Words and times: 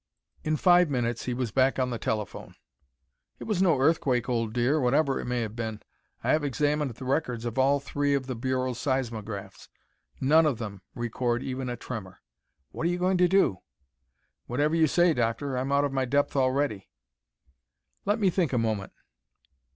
In 0.43 0.55
five 0.57 0.89
minutes 0.89 1.25
he 1.25 1.33
was 1.35 1.51
back 1.51 1.77
on 1.77 1.91
the 1.91 1.99
telephone. 1.99 2.55
"It 3.37 3.43
was 3.43 3.61
no 3.61 3.79
earthquake, 3.79 4.27
old 4.27 4.51
dear, 4.51 4.79
whatever 4.79 5.19
it 5.19 5.25
may 5.25 5.41
have 5.41 5.55
been. 5.55 5.79
I 6.23 6.31
have 6.31 6.43
examined 6.43 6.95
the 6.95 7.05
records 7.05 7.45
of 7.45 7.59
all 7.59 7.79
three 7.79 8.15
of 8.15 8.25
the 8.25 8.33
Bureau's 8.35 8.79
seismographs. 8.79 9.69
None 10.19 10.47
of 10.47 10.57
them 10.57 10.81
record 10.95 11.43
even 11.43 11.69
a 11.69 11.77
tremor. 11.77 12.17
What 12.71 12.87
are 12.87 12.89
you 12.89 12.97
going 12.97 13.19
to 13.19 13.27
do?" 13.27 13.59
"Whatever 14.47 14.73
you 14.73 14.87
say, 14.87 15.13
Doctor. 15.13 15.55
I'm 15.55 15.71
out 15.71 15.85
of 15.85 15.93
my 15.93 16.05
depth 16.05 16.35
already." 16.35 16.89
"Let 18.03 18.17
me 18.17 18.31
think 18.31 18.53
a 18.53 18.57
moment. 18.57 18.93